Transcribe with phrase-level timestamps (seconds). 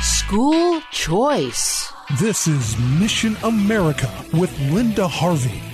[0.00, 1.92] School choice.
[2.18, 5.69] This is Mission America with Linda Harvey.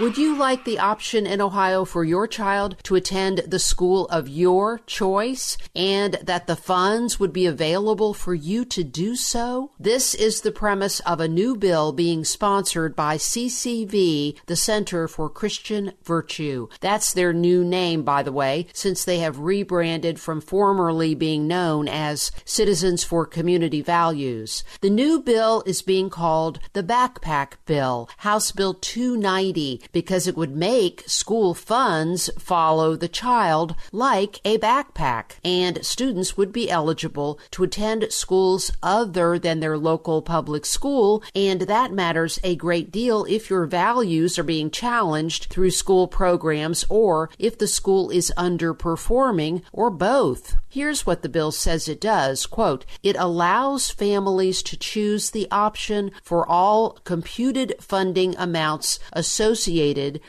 [0.00, 4.30] Would you like the option in Ohio for your child to attend the school of
[4.30, 9.72] your choice and that the funds would be available for you to do so?
[9.78, 15.28] This is the premise of a new bill being sponsored by CCV, the Center for
[15.28, 16.68] Christian Virtue.
[16.80, 21.88] That's their new name, by the way, since they have rebranded from formerly being known
[21.88, 24.64] as Citizens for Community Values.
[24.80, 30.54] The new bill is being called the Backpack Bill, House Bill 290 because it would
[30.54, 37.64] make school funds follow the child like a backpack, and students would be eligible to
[37.64, 43.50] attend schools other than their local public school, and that matters a great deal if
[43.50, 49.90] your values are being challenged through school programs or if the school is underperforming or
[49.90, 50.56] both.
[50.68, 52.46] Here's what the bill says it does.
[52.46, 59.79] Quote, it allows families to choose the option for all computed funding amounts associated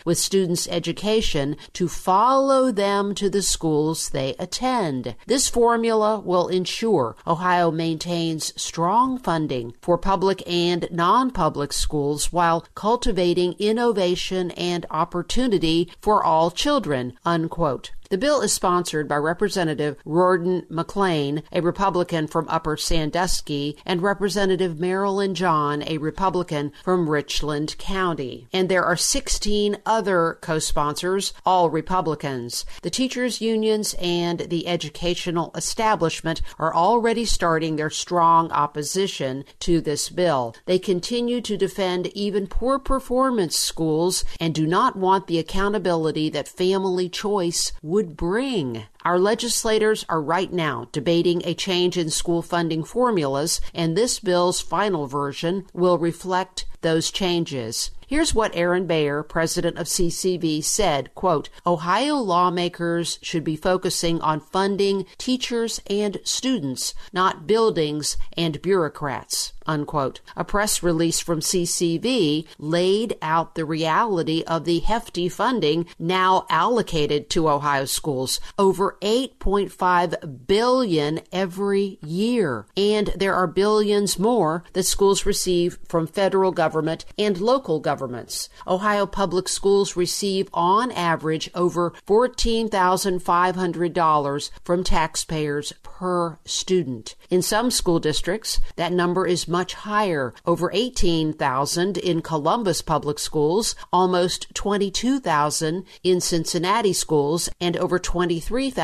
[0.06, 5.16] with students' education to follow them to the schools they attend.
[5.28, 13.56] This formula will ensure Ohio maintains strong funding for public and non-public schools while cultivating
[13.60, 17.92] innovation and opportunity for all children, unquote.
[18.12, 24.78] The bill is sponsored by Representative Riordan McClain, a Republican from Upper Sandusky, and Representative
[24.78, 28.50] Marilyn John, a Republican from Richland County.
[28.52, 32.66] And there are 16 other co-sponsors, all Republicans.
[32.82, 40.10] The teachers' unions and the educational establishment are already starting their strong opposition to this
[40.10, 40.54] bill.
[40.66, 46.50] They continue to defend even poor performance schools and do not want the accountability that
[46.50, 48.86] family choice would would bring.
[49.04, 54.62] Our legislators are right now debating a change in school funding formulas, and this bill's
[54.62, 57.92] final version will reflect those changes.
[58.12, 64.42] Here's what Aaron Baer, president of CCV, said, quote, Ohio lawmakers should be focusing on
[64.42, 69.54] funding teachers and students, not buildings and bureaucrats.
[69.66, 70.20] Unquote.
[70.36, 77.30] A press release from CCV laid out the reality of the hefty funding now allocated
[77.30, 82.66] to Ohio schools, over 8.5 billion every year.
[82.76, 88.50] And there are billions more that schools receive from federal government and local governments.
[88.68, 97.16] Ohio public schools receive on average over $14,500 from taxpayers per student.
[97.30, 103.74] In some school districts, that number is much higher, over 18,000 in Columbus public schools,
[103.94, 108.81] almost 22,000 in Cincinnati schools, and over 23,000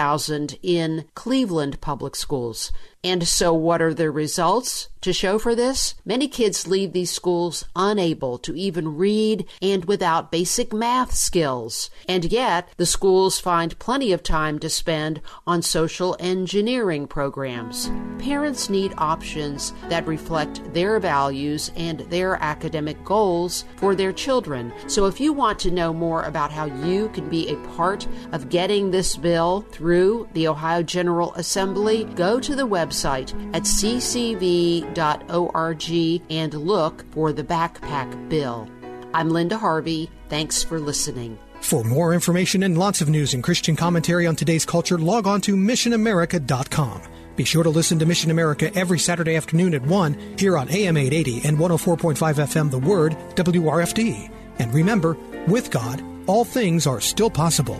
[0.61, 2.71] in Cleveland public schools.
[3.03, 5.95] And so, what are the results to show for this?
[6.05, 11.89] Many kids leave these schools unable to even read and without basic math skills.
[12.09, 17.89] And yet, the schools find plenty of time to spend on social engineering programs.
[18.19, 24.73] Parents need options that reflect their values and their academic goals for their children.
[24.87, 28.49] So, if you want to know more about how you can be a part of
[28.49, 36.21] getting this bill through the Ohio General Assembly, go to the website at at ccv.org
[36.29, 38.67] and look for the backpack bill.
[39.13, 40.09] I'm Linda Harvey.
[40.29, 41.39] Thanks for listening.
[41.61, 45.41] For more information and lots of news and Christian commentary on today's culture, log on
[45.41, 47.01] to missionamerica.com.
[47.35, 50.97] Be sure to listen to Mission America every Saturday afternoon at 1 here on AM
[50.97, 54.31] 880 and 104.5 FM The Word, WRFD.
[54.59, 55.15] And remember,
[55.47, 57.79] with God, all things are still possible.